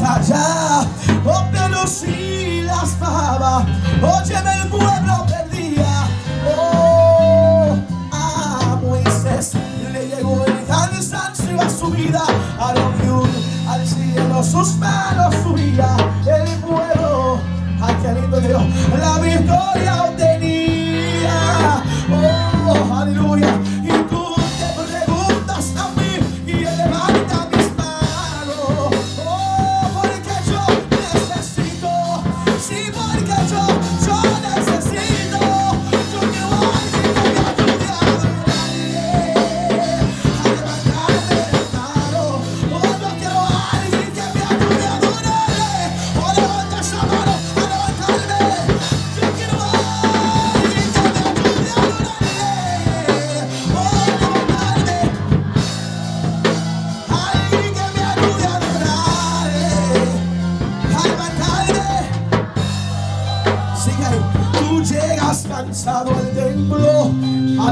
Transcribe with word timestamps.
batalla. 0.00 0.86
Oh 1.24 1.44
pero 1.52 1.86
si 1.86 2.62
las 2.62 2.98
baba 2.98 3.66
Oye 4.02 4.34
el 4.62 4.68
pueblo 4.68 5.26
perdía. 5.26 6.08
Oh 6.56 7.76
a 8.12 8.78
Moisés 8.82 9.52
le 9.92 10.08
llegó 10.08 10.44
el 10.46 10.66
cansancio 10.66 11.60
a 11.60 11.68
su 11.68 11.90
vida. 11.90 12.22
A 12.58 12.72
Dios 13.02 13.28
al 13.68 13.86
cielo 13.86 14.42
sus 14.42 14.76
manos 14.76 15.34
subía. 15.42 15.96
El 16.26 16.48
pueblo 16.60 17.40
Ay 17.82 17.96
qué 18.02 18.12
lindo 18.12 18.40
Dios 18.40 18.62
La 18.98 19.18
victoria 19.18 20.14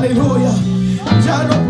Aleluya. 0.09 1.68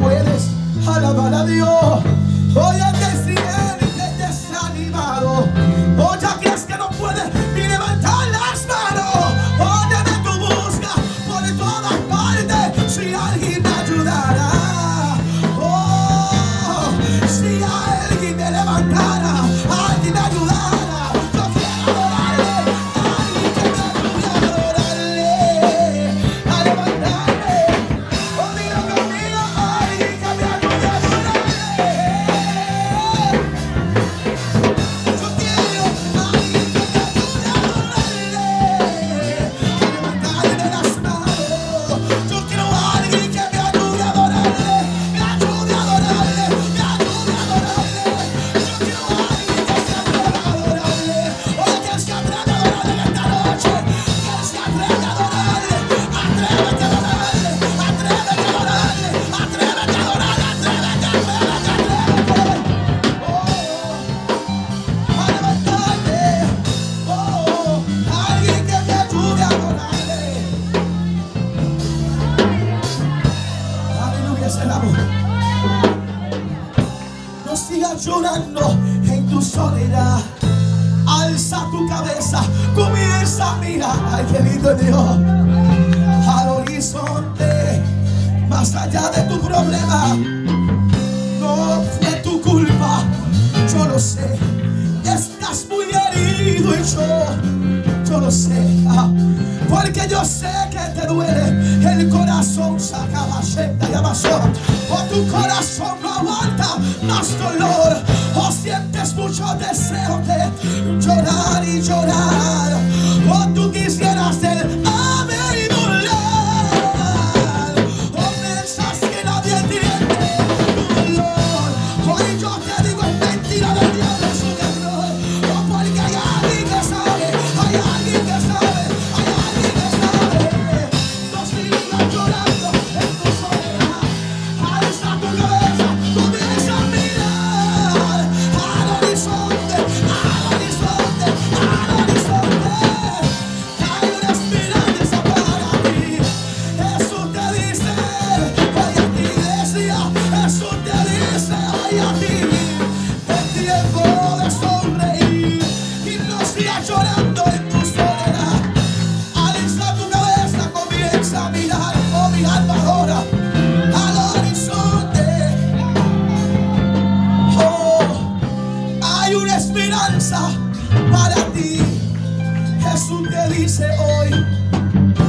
hice 173.58 173.86
hoy 173.98 174.28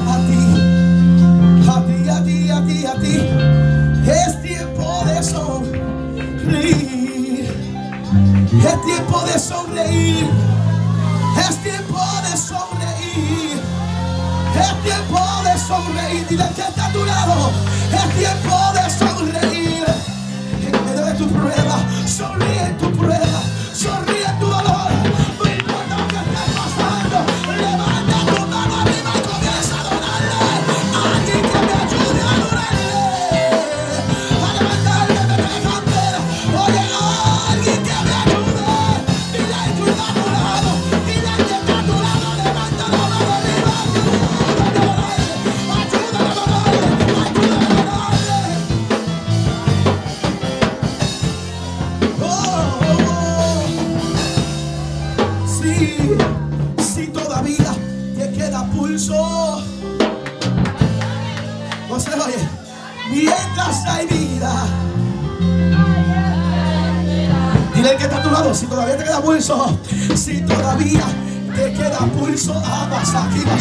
a 0.07 0.17
ti, 0.27 0.41
a 1.67 1.81
ti, 1.85 2.09
a 2.09 2.23
ti, 2.23 2.49
a 2.49 2.65
ti, 2.65 2.85
a 2.85 2.93
ti. 2.99 3.15
Es 4.09 4.41
tiempo 4.41 5.03
de 5.05 5.23
sonreír, 5.23 6.75
es 8.65 8.85
tiempo 8.85 9.21
de 9.25 9.39
sonreír, 9.39 10.27
es 11.39 11.57
tiempo 11.63 11.99
de 12.23 12.37
sonreír, 12.37 13.59
es 14.59 14.73
tiempo 14.83 15.19
de 15.43 15.53
sonreír. 15.59 16.27
Dile 16.29 16.47
que 16.55 16.61
está 16.61 16.85
a 16.85 16.91
tu 16.91 17.05
lado, 17.05 17.51
es 17.93 18.07
tiempo 18.17 18.55
de 18.55 18.68
Mientras 63.09 63.85
hay 63.87 64.07
vida. 64.07 64.65
Dile 67.75 67.95
que 67.95 68.03
está 68.03 68.17
a 68.17 68.23
tu 68.23 68.31
lado, 68.31 68.53
si 68.53 68.65
todavía 68.65 68.97
te 68.97 69.03
queda 69.03 69.21
pulso, 69.21 69.79
si 70.15 70.41
todavía 70.41 71.05
te 71.55 71.73
queda 71.73 71.99
pulso, 71.99 72.53
amas 72.53 73.15
aquí 73.15 73.43
la 73.45 73.57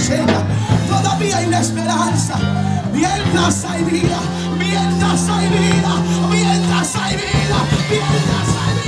Todavía 0.88 1.36
hay 1.36 1.46
una 1.46 1.60
esperanza. 1.60 2.34
Mientras 2.92 3.64
hay 3.64 3.84
vida, 3.84 4.18
mientras 4.58 5.28
hay 5.28 5.48
vida, 5.48 5.94
mientras 6.30 6.96
hay 6.96 7.16
vida, 7.16 7.58
mientras 7.88 8.48
hay 8.56 8.74
vida, 8.74 8.87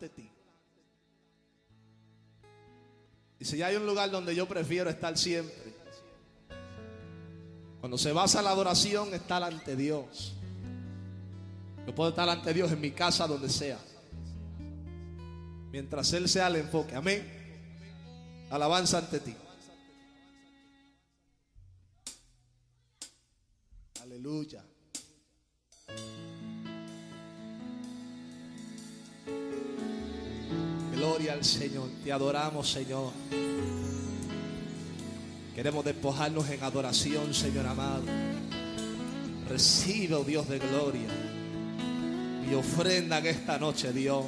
Ante 0.00 0.14
ti. 0.14 0.30
Y 3.38 3.44
si 3.44 3.62
hay 3.62 3.76
un 3.76 3.84
lugar 3.84 4.10
donde 4.10 4.34
yo 4.34 4.48
prefiero 4.48 4.88
estar 4.88 5.18
siempre, 5.18 5.74
cuando 7.80 7.98
se 7.98 8.10
basa 8.10 8.40
la 8.40 8.48
adoración, 8.48 9.12
estar 9.12 9.42
ante 9.42 9.76
Dios. 9.76 10.32
Yo 11.86 11.94
puedo 11.94 12.08
estar 12.08 12.26
ante 12.30 12.54
Dios 12.54 12.72
en 12.72 12.80
mi 12.80 12.92
casa, 12.92 13.26
donde 13.26 13.50
sea. 13.50 13.78
Mientras 15.70 16.10
Él 16.14 16.30
sea 16.30 16.46
el 16.46 16.56
enfoque. 16.56 16.94
Amén. 16.94 18.48
Alabanza 18.48 18.96
ante 18.96 19.20
ti. 19.20 19.36
Aleluya. 24.00 24.64
Al 31.28 31.44
Señor. 31.44 31.88
Te 32.02 32.12
adoramos, 32.12 32.70
Señor. 32.70 33.12
Queremos 35.54 35.84
despojarnos 35.84 36.48
en 36.48 36.62
adoración, 36.62 37.34
Señor 37.34 37.66
amado. 37.66 38.04
Recibe, 39.48 40.14
oh 40.14 40.24
Dios 40.24 40.48
de 40.48 40.58
gloria, 40.58 41.08
mi 42.46 42.54
ofrenda 42.54 43.18
en 43.18 43.26
esta 43.26 43.58
noche, 43.58 43.92
Dios. 43.92 44.24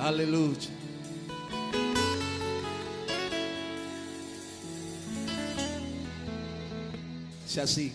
Aleluya. 0.00 0.68
Sea 7.46 7.62
así. 7.62 7.92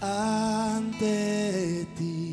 Ante 0.00 1.86
ti 1.96 2.27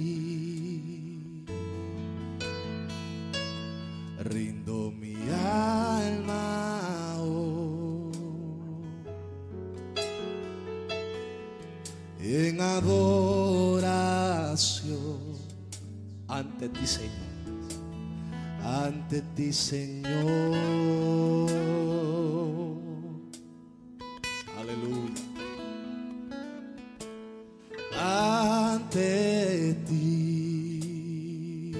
Ti 29.73 31.71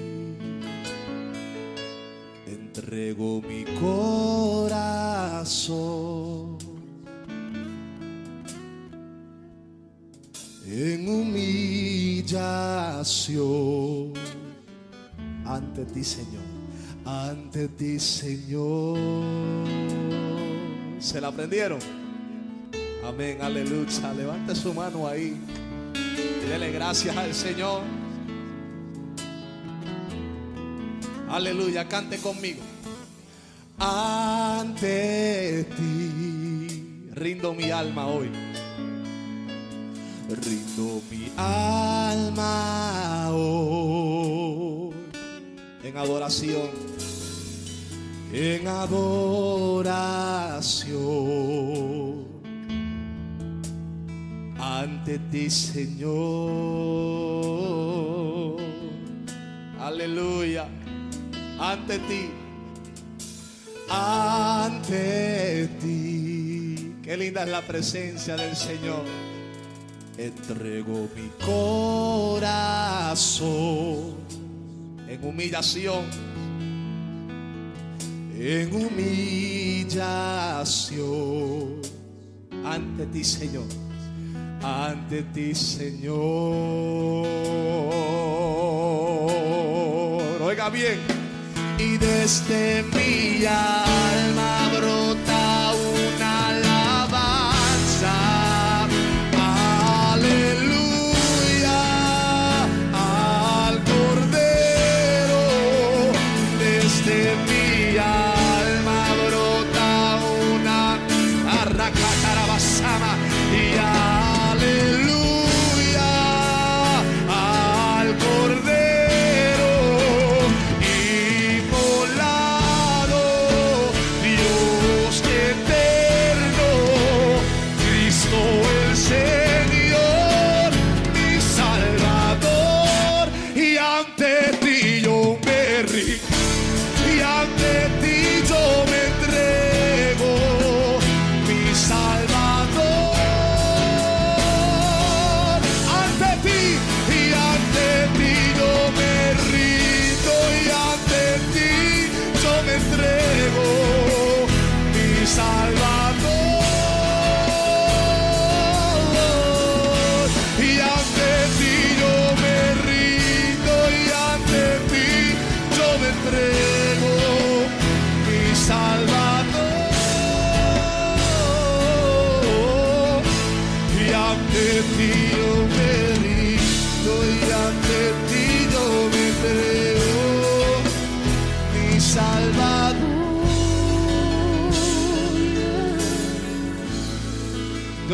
entrego 2.46 3.40
mi 3.42 3.64
corazón 3.80 5.36
en 10.66 11.08
humillación 11.08 12.36
ante 15.44 15.84
ti, 15.84 16.02
Señor, 16.02 16.42
ante 17.04 17.68
ti, 17.68 18.00
Señor. 18.00 18.98
¿Se 20.98 21.20
la 21.20 21.28
aprendieron? 21.28 21.78
Amén, 23.04 23.38
aleluya. 23.40 24.12
Levante 24.12 24.56
su 24.56 24.74
mano 24.74 25.06
ahí. 25.06 25.40
Y 26.46 26.48
Dele 26.48 26.70
gracias 26.72 27.16
al 27.16 27.34
Señor. 27.34 27.82
Aleluya, 31.28 31.88
cante 31.88 32.18
conmigo. 32.18 32.62
Ante 33.78 35.64
ti 35.76 37.10
rindo 37.12 37.52
mi 37.52 37.70
alma 37.70 38.06
hoy. 38.06 38.30
Rindo 40.28 41.02
mi 41.10 41.30
alma 41.36 43.30
hoy 43.30 44.92
en 45.82 45.96
adoración. 45.96 46.70
En 48.32 48.66
adoración 48.66 49.86
ante 55.06 55.20
ti, 55.30 55.48
Señor. 55.48 56.10
Aleluya. 59.78 60.66
Ante 61.60 61.98
ti. 62.00 62.30
Ante 63.88 65.68
ti. 65.80 66.96
Qué 67.04 67.16
linda 67.16 67.44
es 67.44 67.50
la 67.50 67.62
presencia 67.62 68.34
del 68.36 68.56
Señor. 68.56 69.04
Entrego 70.18 71.08
mi 71.14 71.30
corazón 71.44 72.56
en 75.06 75.24
humillación. 75.24 76.04
En 78.36 78.74
humillación 78.74 80.16
ante 82.64 83.06
ti, 83.06 83.22
Señor 83.22 83.85
ante 84.66 85.22
ti, 85.34 85.54
Señor. 85.54 86.16
Oiga 90.42 90.68
bien, 90.70 90.98
y 91.78 91.96
desde 91.98 92.82
mi 92.94 93.44
alma 93.44 94.65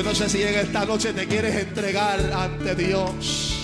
Yo 0.03 0.09
no 0.09 0.17
sé 0.17 0.29
si 0.29 0.43
en 0.43 0.57
esta 0.57 0.85
noche 0.85 1.13
te 1.13 1.29
quieres 1.29 1.55
entregar 1.55 2.19
ante 2.35 2.75
Dios. 2.75 3.55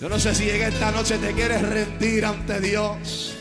Yo 0.00 0.08
no 0.08 0.18
sé 0.18 0.34
si 0.34 0.48
en 0.48 0.62
esta 0.62 0.90
noche 0.92 1.18
te 1.18 1.34
quieres 1.34 1.60
rendir 1.60 2.24
ante 2.24 2.60
Dios. 2.60 3.34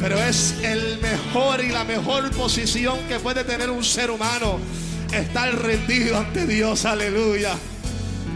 Pero 0.00 0.18
es 0.22 0.54
el 0.62 0.98
mejor 1.02 1.62
y 1.62 1.68
la 1.68 1.84
mejor 1.84 2.30
posición 2.30 2.98
que 3.06 3.20
puede 3.20 3.44
tener 3.44 3.68
un 3.68 3.84
ser 3.84 4.10
humano. 4.10 4.58
Estar 5.12 5.54
rendido 5.54 6.16
ante 6.16 6.46
Dios. 6.46 6.86
Aleluya. 6.86 7.54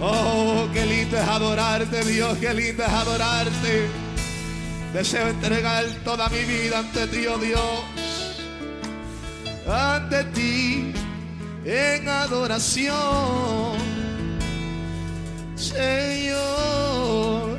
Oh, 0.02 0.68
qué 0.74 0.84
lindo 0.84 1.16
es 1.16 1.26
adorarte, 1.26 2.04
Dios. 2.04 2.36
Qué 2.36 2.52
lindo 2.52 2.84
es 2.84 2.90
adorarte. 2.90 4.07
Deseo 4.92 5.28
entregar 5.28 5.84
toda 6.02 6.28
mi 6.30 6.44
vida 6.44 6.78
ante 6.78 7.06
ti, 7.08 7.26
oh 7.26 7.38
Dios. 7.38 7.84
Ante 9.68 10.24
ti 10.24 10.92
en 11.64 12.08
adoración. 12.08 13.76
Señor, 15.56 16.38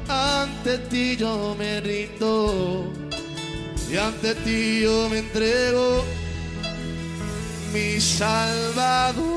ante 0.07 0.79
ti 0.89 1.17
yo 1.17 1.55
me 1.57 1.79
rindo 1.81 2.91
y 3.91 3.97
ante 3.97 4.33
ti 4.35 4.81
yo 4.81 5.07
me 5.09 5.19
entrego, 5.19 6.03
mi 7.73 7.99
Salvador. 8.01 9.29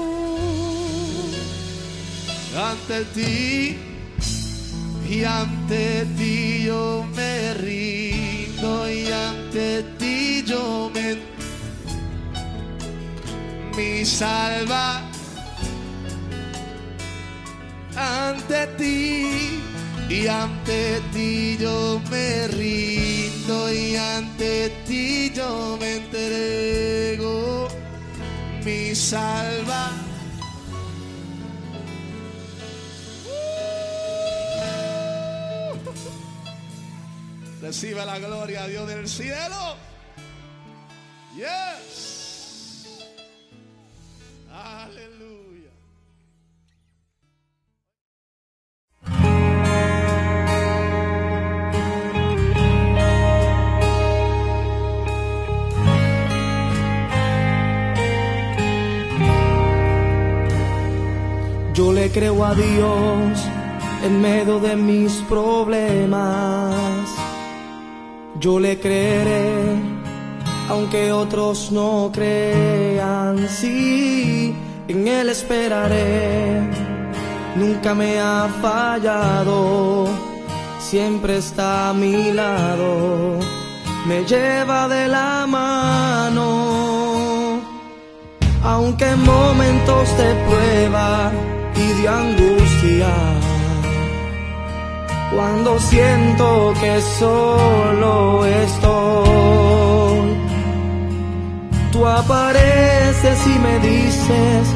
Ante 2.56 3.04
ti 3.14 3.91
y 5.12 5.24
ante 5.24 6.06
ti 6.16 6.64
yo 6.64 7.04
me 7.14 7.52
rindo 7.54 8.90
y 8.90 9.12
ante 9.12 9.84
ti 9.98 10.42
yo 10.42 10.90
me 10.94 11.18
mi 13.76 14.04
salva. 14.06 15.02
Ante 17.94 18.66
ti 18.78 19.60
y 20.08 20.26
ante 20.26 21.02
ti 21.12 21.58
yo 21.60 22.00
me 22.10 22.48
rindo 22.48 23.70
y 23.70 23.96
ante 23.96 24.72
ti 24.86 25.30
yo 25.34 25.76
me 25.78 25.96
entrego 25.96 27.68
mi 28.64 28.94
salva 28.94 30.01
Recibe 37.72 38.04
la 38.04 38.18
gloria, 38.18 38.66
Dios 38.66 38.86
del 38.86 39.08
cielo. 39.08 39.76
Yes. 41.34 42.98
Aleluya. 44.52 45.70
Yo 61.72 61.92
le 61.94 62.10
creo 62.10 62.44
a 62.44 62.54
Dios 62.54 63.38
en 64.04 64.20
medio 64.20 64.60
de 64.60 64.76
mis 64.76 65.14
problemas. 65.26 67.21
Yo 68.42 68.60
le 68.60 68.78
creeré, 68.78 69.76
aunque 70.68 71.12
otros 71.12 71.72
no 71.72 72.10
crean. 72.12 73.48
Sí, 73.48 74.54
en 74.88 75.08
Él 75.08 75.30
esperaré. 75.30 76.60
Nunca 77.56 77.94
me 77.94 78.20
ha 78.20 78.48
fallado, 78.60 80.06
siempre 80.78 81.38
está 81.38 81.90
a 81.90 81.94
mi 81.94 82.32
lado. 82.32 83.38
Me 84.06 84.24
lleva 84.24 84.88
de 84.88 85.08
la 85.08 85.46
mano 85.46 86.92
aunque 88.64 89.08
en 89.08 89.24
momentos 89.24 90.16
de 90.16 90.34
prueba 90.46 91.32
y 91.74 92.02
de 92.02 92.08
angustia, 92.08 93.14
cuando 95.34 95.78
siento 95.80 96.74
que 96.80 97.00
solo 97.18 98.44
estoy, 98.44 100.20
tú 101.90 102.06
apareces 102.06 103.46
y 103.46 103.58
me 103.58 103.78
dices, 103.80 104.68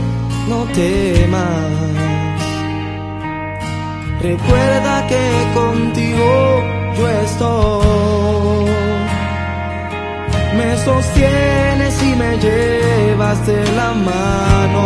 no 0.48 0.64
temas. 0.72 1.70
Recuerda 4.22 5.06
que 5.06 5.24
contigo 5.54 6.62
yo 6.96 7.08
estoy 7.08 8.66
me 10.56 10.76
sostienes 10.78 12.02
y 12.02 12.16
me 12.16 12.38
llevas 12.38 13.46
de 13.46 13.62
la 13.72 13.92
mano, 13.92 14.84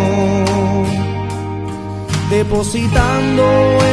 depositando 2.28 3.44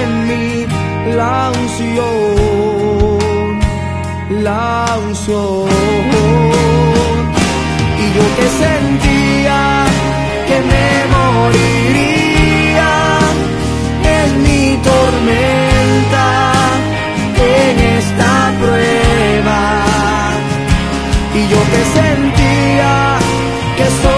en 0.02 0.28
mí 0.28 0.87
la 1.16 1.52
unción, 1.62 2.08
la 4.44 4.98
unción. 5.08 5.70
Y 8.04 8.06
yo 8.16 8.26
que 8.38 8.48
sentía 8.64 9.60
que 10.48 10.58
me 10.72 10.90
moriría 11.16 12.94
en 14.20 14.30
mi 14.44 14.64
tormenta, 14.90 16.28
en 17.36 17.76
esta 18.00 18.32
prueba 18.62 19.62
y 21.36 21.42
yo 21.52 21.60
que 21.74 21.84
sentía 22.00 22.94
que 23.78 23.86
solo 24.02 24.17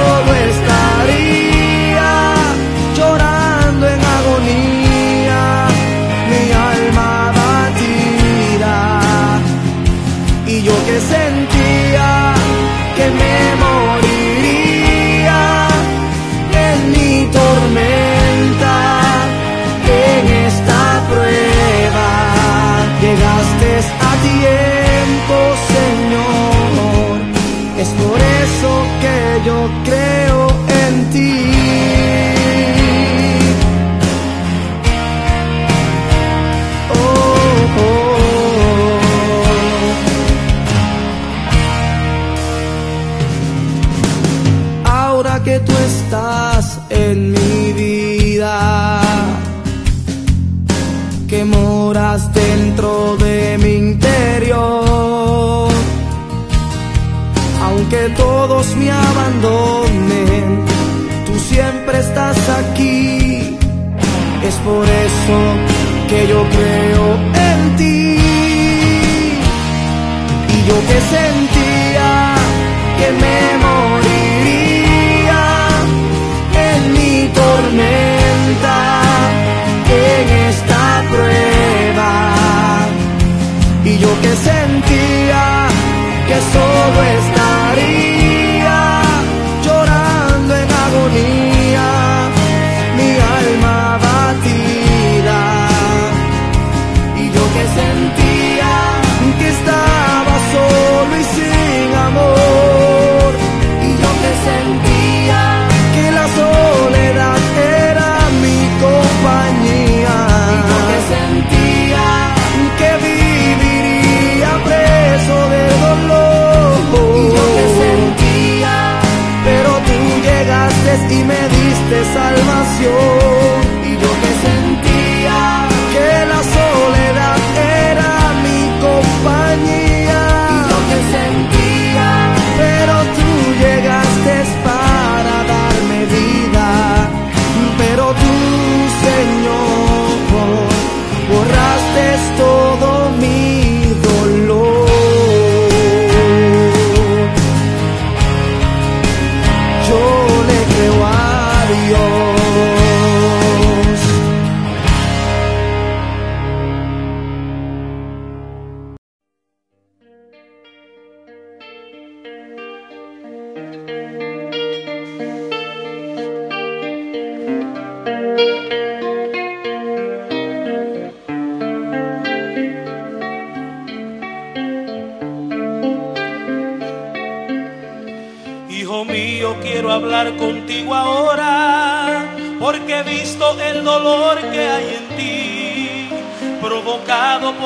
Y 86.89 87.38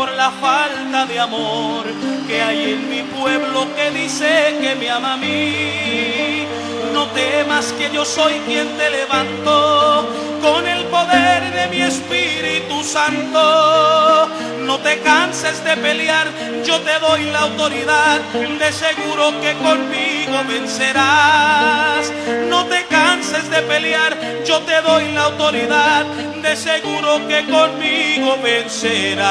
por 0.03 0.11
la 0.15 0.31
falta 0.31 1.05
de 1.05 1.17
amor 1.17 1.85
que 2.27 2.41
hay 2.41 2.73
en 2.73 2.89
mi 2.89 3.03
pueblo 3.03 3.73
que 3.73 3.89
dice 3.91 4.57
que 4.59 4.75
me 4.75 4.89
ama 4.89 5.13
a 5.13 5.17
mí. 5.17 6.45
No 6.93 7.07
temas 7.07 7.71
que 7.77 7.89
yo 7.89 8.03
soy 8.03 8.33
quien 8.45 8.67
te 8.77 8.89
levanto 8.89 10.09
con 10.41 10.67
el 10.67 10.83
poder 10.87 11.53
de 11.53 11.67
mi 11.69 11.81
Espíritu 11.83 12.83
Santo. 12.83 14.27
No 14.59 14.77
te 14.79 14.99
canses 14.99 15.63
de 15.63 15.77
pelear, 15.77 16.27
yo 16.65 16.81
te 16.81 16.99
doy 16.99 17.23
la 17.31 17.39
autoridad, 17.39 18.19
de 18.59 18.71
seguro 18.73 19.39
que 19.39 19.53
conmigo 19.53 20.02
vencerás. 20.43 22.11
No 22.49 22.65
te 22.65 22.85
canses 22.85 23.49
de 23.49 23.61
pelear, 23.61 24.17
yo 24.45 24.59
te 24.61 24.81
doy 24.81 25.11
la 25.11 25.25
autoridad, 25.25 26.05
de 26.05 26.55
seguro 26.55 27.27
que 27.27 27.45
conmigo 27.45 28.37
vencerás. 28.41 29.23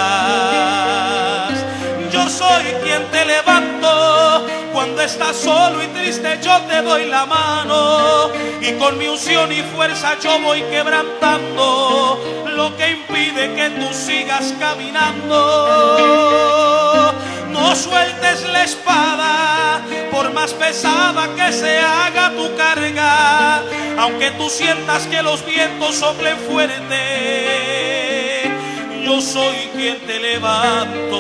Yo 2.13 2.29
soy 2.29 2.65
quien 2.85 3.05
te 3.11 3.25
levanto 3.25 4.47
cuando 4.73 5.03
estás 5.03 5.37
solo 5.37 5.83
y 5.83 5.87
triste, 5.89 6.39
yo 6.43 6.61
te 6.63 6.83
doy 6.83 7.07
la 7.07 7.27
mano 7.27 8.31
y 8.61 8.73
con 8.73 8.99
mi 8.99 9.09
unción 9.09 9.53
y 9.53 9.63
fuerza 9.63 10.19
yo 10.21 10.39
voy 10.41 10.63
quebrantando 10.63 12.19
lo 12.47 12.77
que 12.77 12.91
impide 12.91 13.55
que 13.55 13.71
tú 13.71 13.93
sigas 13.93 14.55
caminando. 14.59 15.39
No 17.63 17.77
sueltes 17.77 18.43
la 18.49 18.65
espada, 18.65 19.81
por 20.11 20.33
más 20.33 20.53
pesada 20.53 21.29
que 21.37 21.53
se 21.53 21.79
haga 21.79 22.33
tu 22.33 22.57
carga, 22.57 23.63
aunque 23.99 24.33
tú 24.33 24.51
sientas 24.51 25.07
que 25.07 25.23
los 25.23 25.47
vientos 25.47 25.95
soplen 25.95 26.37
fuerte, 26.39 26.99
yo 29.05 29.21
soy 29.21 29.55
quien 29.77 30.01
te 30.01 30.19
levanto. 30.19 31.19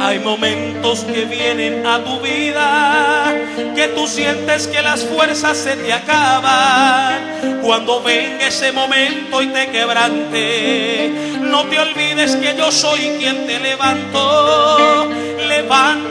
Hay 0.00 0.18
momentos 0.18 0.59
que 0.98 1.24
vienen 1.24 1.86
a 1.86 2.02
tu 2.02 2.18
vida 2.18 3.32
que 3.76 3.88
tú 3.88 4.08
sientes 4.08 4.66
que 4.66 4.82
las 4.82 5.04
fuerzas 5.04 5.56
se 5.56 5.76
te 5.76 5.92
acaban. 5.92 7.60
Cuando 7.62 8.02
venga 8.02 8.48
ese 8.48 8.72
momento 8.72 9.40
y 9.40 9.46
te 9.46 9.68
quebrante, 9.70 11.12
no 11.42 11.64
te 11.66 11.78
olvides 11.78 12.34
que 12.36 12.56
yo 12.56 12.72
soy 12.72 13.12
quien 13.18 13.46
te 13.46 13.60
levanto. 13.60 15.08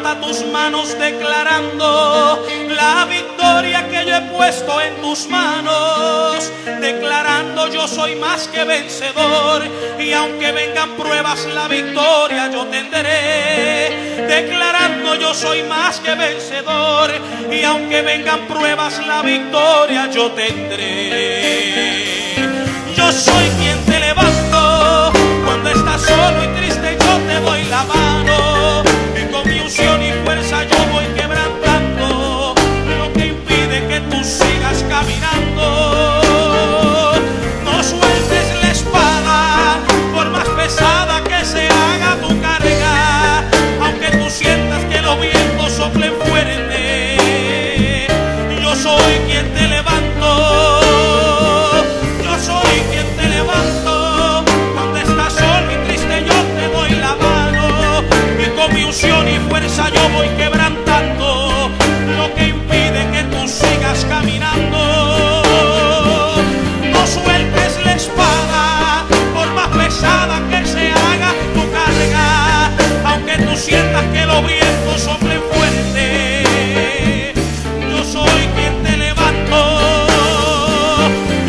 Tus 0.09 0.43
manos 0.47 0.97
declarando 0.97 2.43
la 2.69 3.05
victoria 3.05 3.87
que 3.89 4.07
yo 4.07 4.15
he 4.15 4.21
puesto 4.21 4.81
en 4.81 4.95
tus 5.01 5.27
manos. 5.27 6.51
Declarando 6.81 7.67
yo 7.67 7.87
soy 7.87 8.15
más 8.15 8.47
que 8.47 8.63
vencedor. 8.63 9.61
Y 9.99 10.11
aunque 10.13 10.51
vengan 10.51 10.97
pruebas, 10.97 11.45
la 11.53 11.67
victoria 11.67 12.49
yo 12.51 12.65
tendré. 12.65 14.25
Declarando 14.27 15.13
yo 15.13 15.35
soy 15.35 15.61
más 15.63 15.99
que 15.99 16.15
vencedor. 16.15 17.11
Y 17.51 17.63
aunque 17.63 18.01
vengan 18.01 18.47
pruebas, 18.47 18.97
la 19.05 19.21
victoria 19.21 20.09
yo 20.09 20.31
tendré. 20.31 22.33
Yo 22.95 23.11
soy 23.11 23.47
quien 23.59 23.77
te 23.85 23.99
levanto. 23.99 25.13
Cuando 25.45 25.69
estás 25.69 26.01
solo 26.01 26.43
y 26.43 26.47
triste, 26.57 26.97
yo 26.99 27.19
te 27.27 27.39
doy 27.41 27.63
la 27.65 27.83
mano. 27.83 28.58
canción 29.69 30.08
yo 59.93 60.10
voy 60.10 60.28
quebrantando 60.38 61.69
lo 62.17 62.34
que 62.36 62.47
impide 62.49 63.08
que 63.12 63.23
tú 63.32 63.47
sigas 63.47 64.06
caminando. 64.06 64.78
No 66.93 67.08
sueltes 67.08 67.80
la 67.86 67.93
espada, 67.93 69.06
por 69.34 69.47
más 69.54 69.69
pesada 69.69 70.41
que 70.49 70.65
se 70.65 70.91
haga 70.91 71.34
tu 71.54 71.62
carga, 71.71 72.71
aunque 73.06 73.38
tú 73.38 73.56
sientas 73.56 74.04
que 74.13 74.25
los 74.25 74.45
vientos 74.45 75.02
soplen 75.02 75.41
fuerte. 75.52 77.34
Yo 77.91 78.04
soy 78.04 78.47
quien 78.56 78.84
te 78.84 78.97
levanto. 78.97 79.60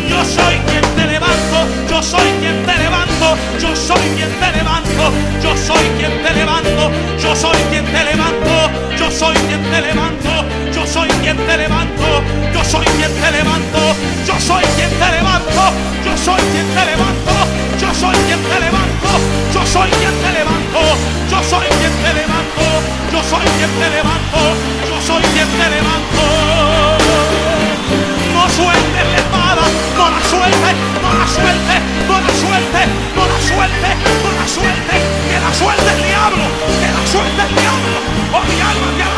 Yo 0.09 0.25
soy 0.25 0.55
quien 0.69 0.85
te 0.95 1.05
levanto. 1.07 1.57
Yo 1.89 2.01
soy 2.03 2.29
quien 2.39 2.65
te 2.65 2.77
levanto. 2.77 3.37
Yo 3.59 3.75
soy 3.75 4.05
quien 4.15 4.30
Yo 11.31 12.63
soy 12.65 12.85
quien 12.85 13.13
te 13.21 13.31
levanto. 13.31 13.79
Yo 14.25 14.39
soy 14.39 14.63
quien 14.75 14.91
te 14.91 15.11
levanto. 15.11 15.61
Yo 16.03 16.17
soy 16.17 16.41
quien 16.51 16.67
te 16.75 16.85
levanto. 16.85 17.31
Yo 17.79 17.93
soy 17.95 18.15
quien 18.27 18.43
te 18.43 18.59
levanto. 18.59 19.09
Yo 19.53 19.65
soy 19.65 19.89
quien 19.91 20.11
te 20.21 20.29
levanto. 20.35 20.81
Yo 21.31 21.39
soy 21.41 21.67
quien 21.79 21.95
te 22.03 22.13
levanto. 22.19 22.63
Yo 23.11 23.23
soy 23.23 23.45
quien 23.57 23.71
te 23.79 23.89
levanto. 23.95 24.39
Yo 24.89 24.97
soy 25.07 25.23
quien 25.31 25.47
te 25.47 25.67
levanto. 25.71 26.21
No 28.35 28.43
sueltes 28.49 29.05
la 29.11 29.17
espada, 29.23 29.65
no 29.95 30.09
la 30.11 30.21
sueltes, 30.27 30.75
no 30.99 31.09
la 31.15 31.27
sueltes, 31.27 31.79
no 32.07 32.15
la 32.19 32.31
sueltes, 32.43 32.87
no 33.15 33.23
la 33.31 33.39
sueltes, 33.39 33.95
no 34.23 34.29
la 34.35 34.47
sueltes, 34.47 35.01
que 35.29 35.37
la 35.39 35.51
suelte 35.53 35.89
el 35.95 36.03
diablo, 36.03 36.43
que 36.81 36.89
la 36.91 37.03
suelte 37.07 37.41
el 37.47 37.55
diablo. 37.55 37.97
Oh 38.33 38.43
mi 38.43 38.59
alma 38.59 39.10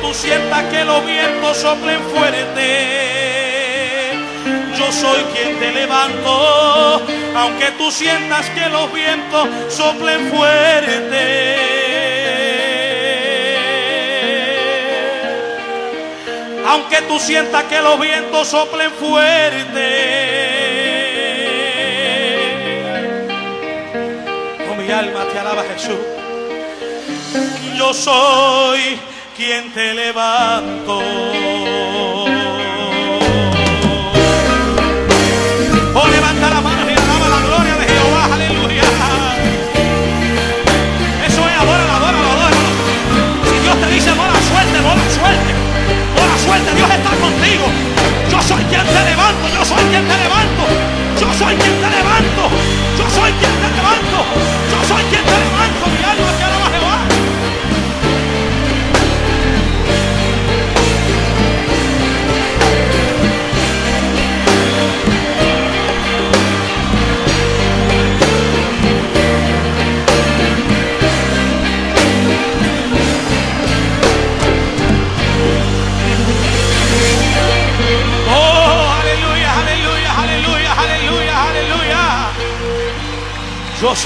tú 0.00 0.14
sientas 0.14 0.64
que 0.64 0.84
los 0.84 1.04
vientos 1.04 1.56
soplen 1.56 2.00
fuerte. 2.14 3.08
Yo 4.76 4.92
soy 4.92 5.22
quien 5.34 5.58
te 5.58 5.72
levanto, 5.72 7.02
aunque 7.34 7.72
tú 7.72 7.90
sientas 7.90 8.48
que 8.50 8.68
los 8.68 8.92
vientos 8.92 9.48
soplen 9.68 10.30
fuerte. 10.30 11.56
Aunque 16.68 17.02
tú 17.02 17.18
sientas 17.18 17.64
que 17.64 17.80
los 17.80 17.98
vientos 17.98 18.46
soplen 18.46 18.92
fuerte. 18.92 20.18
Oh, 24.70 24.74
mi 24.74 24.90
alma 24.92 25.24
te 25.32 25.38
alaba 25.38 25.64
Jesús. 25.64 25.98
Yo 27.74 27.94
soy 27.94 29.00
quien 29.38 29.72
te 29.72 29.94
levanto. 29.94 30.98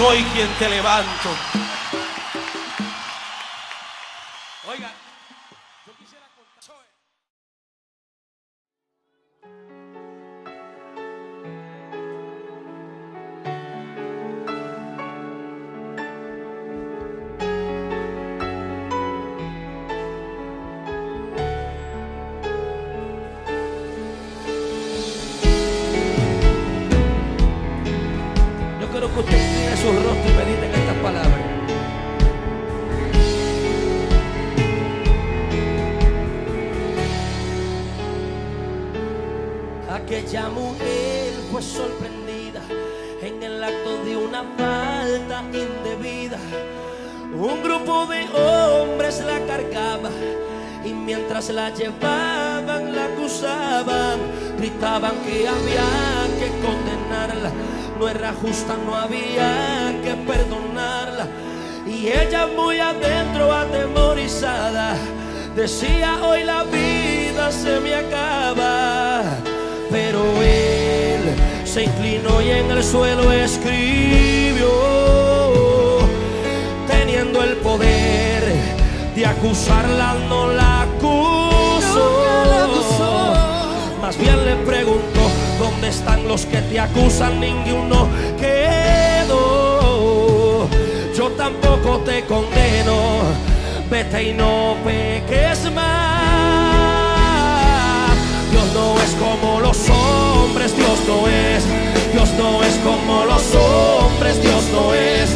Soy 0.02 0.24
quien 0.34 0.48
te 0.58 0.68
levanto. 0.68 1.62
Mientras 51.42 51.50
la 51.50 51.70
llevaban 51.70 52.94
la 52.94 53.05
acusaban, 53.07 54.18
gritaban 54.59 55.12
que 55.24 55.48
había 55.48 55.88
que 56.38 56.50
condenarla, 56.64 57.50
no 57.98 58.09
era 58.09 58.33
justa, 58.33 58.76
no 58.87 58.94
había 58.94 59.92
que 60.02 60.14
perdonarla. 60.26 61.26
Y 61.87 62.09
ella 62.09 62.46
muy 62.46 62.78
adentro 62.78 63.52
atemorizada 63.52 64.94
decía 65.57 66.20
hoy 66.22 66.44
la 66.44 66.64
vida 66.64 67.50
se 67.50 67.81
me 67.81 67.94
acaba, 67.94 69.22
pero 69.90 70.22
él 70.42 71.35
se 71.64 71.85
inclinó 71.85 72.40
y 72.40 72.50
en 72.50 72.70
el 72.70 72.85
suelo 72.85 73.33
escribió 73.33 74.68
teniendo 76.87 77.42
el 77.42 77.57
poder 77.57 78.44
de 79.14 79.26
acusarla, 79.26 80.14
no 80.28 80.52
la 80.52 80.62
¿dónde 85.83 85.97
están 85.97 86.29
los 86.29 86.47
que 86.47 86.59
te 86.59 86.79
acusan? 86.79 87.40
Ninguno 87.40 88.09
quedó. 88.38 89.88
Yo 91.12 91.29
tampoco 91.31 91.99
te 92.05 92.25
condeno, 92.25 93.23
vete 93.90 94.31
y 94.31 94.33
no 94.33 94.77
peques 94.85 95.68
más. 95.73 96.12
Dios 98.53 98.73
no 98.75 98.97
es 99.01 99.11
como 99.14 99.59
los 99.61 99.90
hombres, 99.90 100.77
Dios 100.77 101.01
no 101.09 101.27
es. 101.27 101.64
Dios 102.12 102.31
no 102.38 102.62
es 102.62 102.77
como 102.85 103.25
los 103.25 103.42
hombres, 103.57 104.40
Dios 104.40 104.62
no 104.73 104.95
es. 104.95 105.31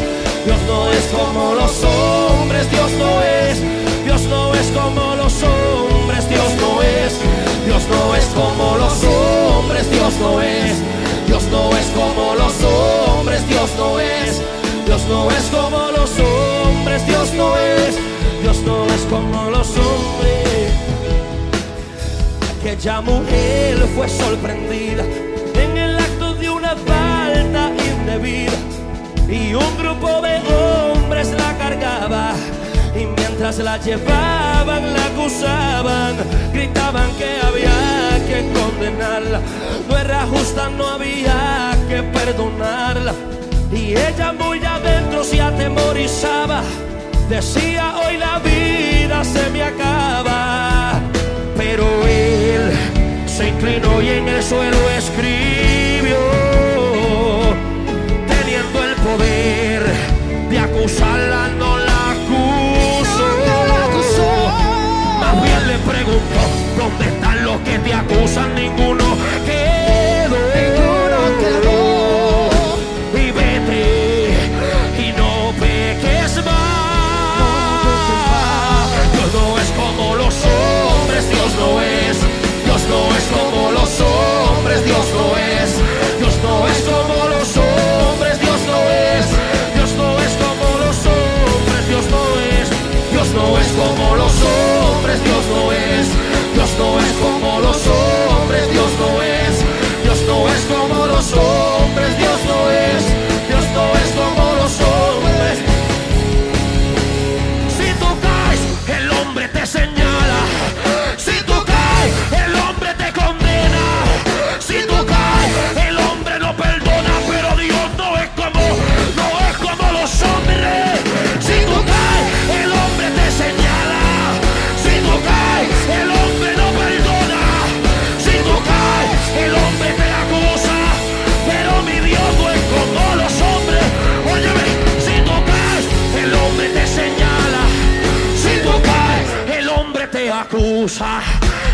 Dios 0.45 0.61
no 0.65 0.89
es 0.89 1.07
como 1.07 1.55
los 1.55 1.83
hombres, 1.83 2.71
Dios 2.71 2.91
no 2.93 3.21
es. 3.21 3.61
Dios 4.05 4.21
no 4.23 4.53
es 4.53 4.67
como 4.67 5.15
los 5.15 5.43
hombres, 5.43 6.29
Dios 6.29 6.53
no 6.61 6.81
es. 6.81 7.36
Dios 7.67 7.83
no 7.89 8.15
es 8.15 8.25
como 8.27 8.77
los 8.77 9.03
hombres, 9.03 9.91
Dios 9.91 10.13
no 10.21 10.41
es. 10.41 10.77
Dios 11.27 11.43
no 11.51 11.75
es 11.75 11.85
como 11.87 12.33
los 12.35 12.53
hombres, 12.63 13.45
Dios 13.49 13.69
no 13.77 13.99
es. 13.99 14.41
Dios 14.85 15.01
no 15.09 15.29
es 15.29 15.43
como 15.51 15.91
los 15.91 16.11
hombres, 16.17 17.05
Dios 17.05 17.33
no 17.33 17.57
es. 17.57 17.97
Dios 18.41 18.57
no 18.65 18.85
es 18.85 19.01
como 19.09 19.49
los 19.49 19.67
hombres. 19.71 20.71
Aquella 22.57 23.01
mujer 23.01 23.85
fue 23.95 24.07
sorprendida 24.07 25.03
en 25.61 25.77
el 25.77 25.99
acto 25.99 26.35
de 26.35 26.49
una 26.49 26.73
falta 26.73 27.71
indebida 27.85 28.53
y 29.29 29.53
un 29.53 29.77
grupo 29.77 30.21
de 30.21 30.37
hombres 30.55 31.33
la 31.37 31.57
cargaba 31.57 32.31
y 32.95 33.05
mientras 33.05 33.57
la 33.59 33.77
llevaban 33.77 34.93
la 34.93 35.05
acusaban 35.07 36.15
gritaban 36.53 37.11
que 37.17 37.46
no 40.77 40.87
había 40.87 41.75
que 41.89 42.03
perdonarla 42.03 43.13
y 43.71 43.95
ella 43.95 44.33
muy 44.33 44.63
adentro 44.63 45.23
se 45.23 45.41
atemorizaba 45.41 46.61
decía 47.29 47.95
hoy 47.97 48.17
la 48.17 48.39
vida 48.39 49.23
se 49.23 49.49
me 49.49 49.63
acaba 49.63 50.99
pero 51.57 51.85
él 52.07 52.71
se 53.25 53.49
inclinó 53.49 54.01
y 54.01 54.09
en 54.09 54.27
el 54.27 54.43
suelo 54.43 54.77
escribió 54.97 56.17
teniendo 58.27 58.83
el 58.83 58.95
poder 58.95 59.83
de 60.49 60.59
acusarla, 60.59 61.49
no 61.59 61.77
la 61.77 62.11
acusó. 62.11 63.27
Más 65.19 65.43
bien 65.43 65.67
le 65.67 65.77
preguntó, 65.79 66.41
¿dónde 66.77 67.05
están 67.13 67.43
los 67.43 67.57
que 67.61 67.79
te 67.79 67.93
acusan? 67.93 68.55
Ninguno 68.55 68.86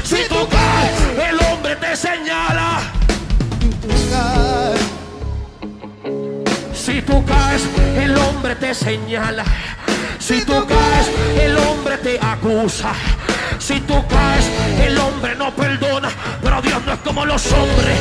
Si 0.03 0.27
tú 0.27 0.47
caes, 0.49 1.29
el 1.29 1.39
hombre 1.45 1.75
te 1.75 1.95
señala. 1.95 2.79
Si 6.73 7.01
tú 7.01 7.23
caes, 7.25 7.63
el 7.97 8.17
hombre 8.17 8.55
te 8.55 8.73
señala. 8.73 9.43
Si 10.19 10.43
tú 10.43 10.65
caes, 10.65 11.11
el 11.39 11.55
hombre 11.57 11.97
te 11.97 12.19
acusa. 12.19 12.93
Si 13.59 13.79
tú 13.81 14.05
caes, 14.07 14.45
el 14.81 14.97
hombre 14.97 15.35
no 15.35 15.55
perdona. 15.55 16.09
Pero 16.41 16.61
Dios 16.61 16.81
no 16.85 16.93
es 16.93 16.99
como 16.99 17.25
los 17.25 17.51
hombres. 17.51 17.99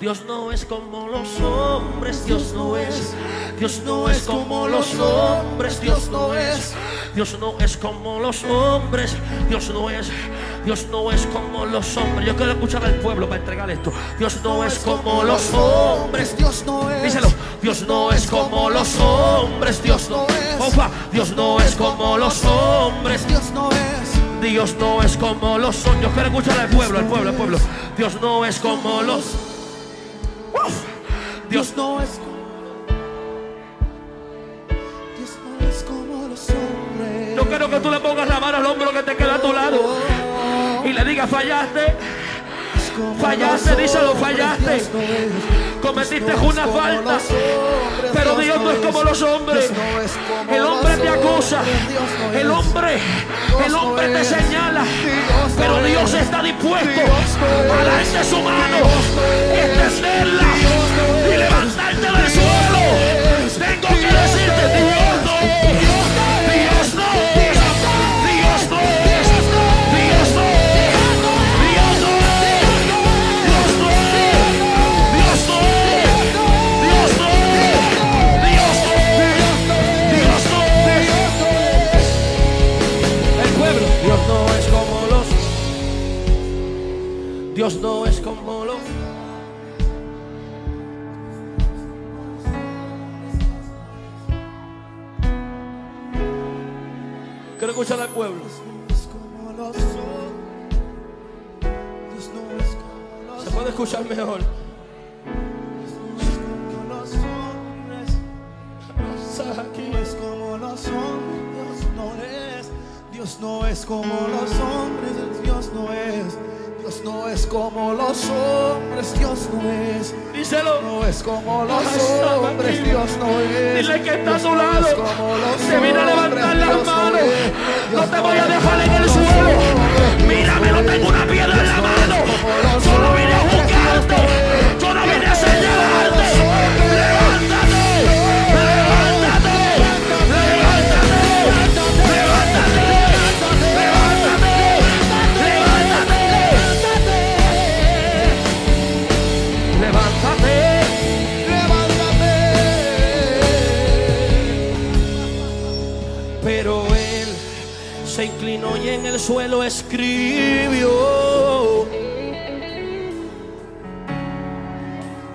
Dios 0.00 0.24
no 0.26 0.50
es 0.50 0.64
como 0.64 1.08
los 1.08 1.40
hombres, 1.40 2.26
Dios 2.26 2.52
no 2.54 2.76
es. 2.76 3.14
Dios 3.58 3.82
no 3.84 4.08
es 4.10 4.22
como 4.22 4.66
los 4.68 4.94
hombres, 4.98 5.80
Dios 5.80 6.08
no 6.10 6.34
es. 6.34 6.74
Dios 7.14 7.38
no 7.38 7.54
es 7.60 7.76
como 7.76 8.18
los 8.18 8.42
hombres, 8.44 9.16
Dios 9.48 9.70
no 9.70 9.88
es. 9.88 10.10
Dios 10.64 10.86
no 10.90 11.12
es 11.12 11.26
como 11.26 11.64
los 11.64 11.96
hombres. 11.96 12.26
Yo 12.26 12.36
quiero 12.36 12.52
escuchar 12.52 12.84
al 12.84 12.94
pueblo 12.96 13.28
para 13.28 13.40
entregar 13.40 13.70
esto. 13.70 13.92
Dios 14.18 14.40
no 14.42 14.64
es 14.64 14.78
como 14.80 15.22
los 15.22 15.54
hombres. 15.54 16.36
Dios 16.36 16.64
no 16.66 16.90
es. 16.90 17.02
Díselo. 17.02 17.28
Dios 17.62 17.84
no 17.86 18.10
es 18.10 18.26
como 18.26 18.70
los 18.70 18.98
hombres, 18.98 19.82
Dios 19.82 20.10
no 20.10 20.26
es. 20.26 20.60
Opa, 20.60 20.90
Dios 21.12 21.30
no 21.36 21.60
es 21.60 21.74
como 21.76 22.18
los 22.18 22.44
hombres. 22.44 23.26
Dios 23.28 23.50
no 23.54 23.70
es. 23.70 24.42
Dios 24.42 24.74
no 24.78 25.02
es 25.02 25.16
como 25.16 25.56
los 25.56 25.86
hombres. 25.86 26.02
Yo 26.02 26.12
quiero 26.12 26.28
escuchar 26.28 26.60
al 26.60 26.68
pueblo, 26.68 26.98
al 26.98 27.06
pueblo, 27.06 27.30
al 27.30 27.36
pueblo. 27.36 27.58
Dios 27.96 28.20
no 28.20 28.44
es 28.44 28.58
como 28.58 29.02
los. 29.02 29.53
Dios 31.54 31.66
Dios 31.66 31.76
no 31.76 32.02
es 32.02 32.10
como 32.18 32.34
Dios 35.16 35.38
no 35.44 35.68
es 35.68 35.84
como 35.84 36.26
los 36.26 36.50
hombres. 36.50 37.36
Yo 37.36 37.48
quiero 37.48 37.70
que 37.70 37.78
tú 37.78 37.90
le 37.92 38.00
pongas 38.00 38.28
la 38.28 38.40
mano 38.40 38.56
al 38.56 38.66
hombro 38.66 38.90
que 38.90 39.04
te 39.04 39.14
queda 39.14 39.36
a 39.36 39.40
tu 39.40 39.52
lado 39.52 39.78
y 40.84 40.92
le 40.92 41.04
digas 41.04 41.30
fallaste, 41.30 41.94
fallaste, 43.20 43.76
díselo, 43.76 44.16
fallaste 44.16 44.82
cometiste 45.84 46.34
una 46.34 46.66
falta. 46.66 47.18
Pero 48.12 48.36
Dios 48.36 48.60
no 48.60 48.70
es 48.70 48.78
como 48.78 49.04
los 49.04 49.22
hombres. 49.22 49.70
El 50.50 50.62
hombre 50.62 50.96
te 50.96 51.08
acusa. 51.08 51.62
El 52.34 52.50
hombre, 52.50 52.98
el 53.66 53.74
hombre 53.74 54.08
te 54.08 54.24
señala. 54.24 54.84
Pero 55.58 55.82
Dios 55.82 56.14
está 56.14 56.42
dispuesto 56.42 57.00
a 57.00 57.84
la 57.84 57.98
gente 57.98 58.24
su 58.24 58.40
mano, 58.40 58.78
extenderla 59.52 60.48
y 61.32 61.36
levantarte 61.36 62.00
del 62.00 62.30
suelo. 62.30 62.84
Tengo 63.58 63.88
que 63.88 64.06
decirte, 64.06 64.64
Dios 64.76 65.24
no 65.24 66.03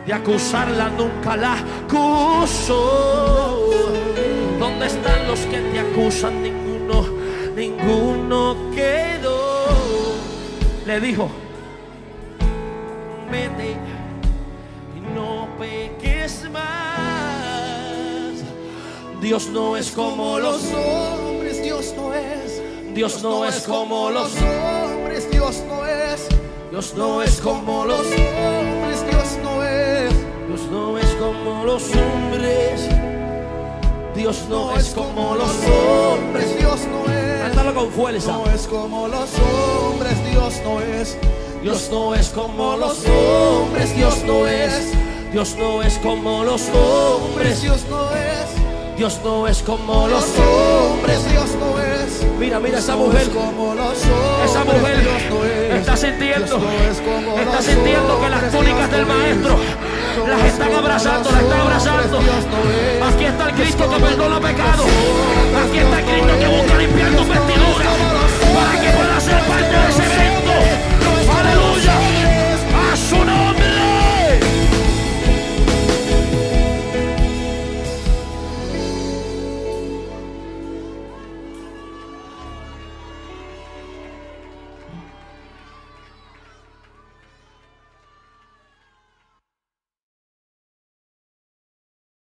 De 0.09 0.15
acusarla 0.15 0.89
nunca 0.89 1.37
la 1.37 1.53
acusó. 1.53 2.73
¿Dónde 4.57 4.87
están 4.87 5.27
los 5.27 5.41
que 5.41 5.59
te 5.59 5.79
acusan? 5.81 6.41
Ninguno, 6.41 7.05
ninguno 7.55 8.55
quedó. 8.73 9.67
Le 10.87 10.99
dijo, 10.99 11.29
vete 13.31 13.77
y 14.97 15.13
no 15.13 15.47
peques 15.59 16.49
más. 16.49 18.33
Dios 19.21 19.47
no 19.49 19.77
es 19.77 19.91
como 19.91 20.39
los 20.39 20.73
hombres, 20.73 21.61
Dios 21.61 21.93
no 21.95 22.15
es. 22.15 22.59
Dios 22.95 23.21
no 23.21 23.45
es 23.45 23.59
como 23.59 24.09
los 24.09 24.31
hombres, 24.41 25.29
Dios 25.29 25.63
no 25.67 25.85
es. 25.85 26.27
Dios 26.71 26.95
no 26.95 27.21
es 27.21 27.39
como 27.39 27.85
los 27.85 28.07
hombres, 28.07 29.05
Dios 29.07 29.28
como 31.43 31.65
los 31.65 31.83
hombres. 31.95 32.87
Dios 34.15 34.45
no 34.49 34.75
es 34.75 34.89
como 34.89 35.35
los 35.35 35.55
hombres. 35.65 36.57
Dios 36.57 36.79
no 36.91 37.11
es. 37.13 37.41
Cántalo 37.41 37.73
con 37.73 37.91
fuerza. 37.91 38.31
No 38.33 38.45
es 38.51 38.67
como 38.67 39.07
los 39.07 39.29
hombres, 39.39 40.17
Dios 40.31 40.61
no 40.63 40.81
es. 40.81 41.17
Dios 41.61 41.89
no 41.91 42.15
es 42.15 42.29
como 42.29 42.77
los 42.77 43.05
hombres. 43.05 43.95
Dios 43.95 44.23
no 44.25 44.47
es. 44.47 44.91
Dios 45.31 45.55
no 45.57 45.81
es 45.83 45.97
como 45.99 46.43
los 46.43 46.63
hombres. 46.69 47.61
Dios 47.61 47.85
no 47.89 48.11
es. 48.11 48.97
Dios 48.97 49.19
no 49.23 49.47
es 49.47 49.61
como 49.61 50.07
los 50.07 50.25
hombres. 50.37 51.31
Dios 51.31 51.49
no 51.59 51.79
es. 51.79 51.89
Mira, 52.37 52.59
mira 52.59 52.79
esa 52.79 52.95
mujer. 52.95 53.21
es 53.21 53.29
como 53.29 53.73
los 53.73 54.03
hombres, 54.03 54.51
Esa 54.51 54.63
mujer 54.63 55.01
Dios 55.01 55.21
no 55.29 55.45
es. 55.45 55.79
está 55.79 55.97
sintiendo, 55.97 56.45
Dios 56.45 56.61
no 56.61 56.91
es 56.91 57.01
como 57.01 57.39
está 57.39 57.61
sintiendo 57.61 58.19
que 58.21 58.29
las 58.29 58.51
túnicas 58.51 58.91
del 58.91 59.05
maestro 59.05 59.55
las 60.27 60.43
están 60.43 60.73
abrazando, 60.73 61.29
las 61.31 61.41
están 61.41 61.61
abrazando. 61.61 62.19
Aquí 63.07 63.25
está 63.25 63.49
el 63.49 63.55
Cristo 63.55 63.89
que 63.89 63.99
perdona 63.99 64.39
pecados. 64.39 64.87
Aquí 65.67 65.77
está 65.77 65.99
el 65.99 66.05
Cristo 66.05 66.39
que 66.39 66.47
busca 66.47 66.77
limpiar 66.77 67.11
tus 67.11 67.27
vestiduras 67.27 67.93
para 68.55 68.81
que 68.81 68.89
puedas 68.97 69.23
ser 69.23 69.39
parte 69.43 69.75
de 69.75 69.89
ese 69.89 70.03
evento. 70.03 70.38